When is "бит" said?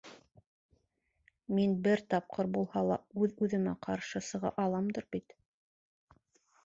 5.17-5.41